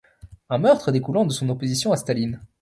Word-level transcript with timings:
Un 0.49 0.57
meurtre 0.57 0.91
découlant 0.91 1.25
de 1.27 1.31
son 1.31 1.47
opposition 1.49 1.91
à 1.91 1.95
Staline. 1.95 2.41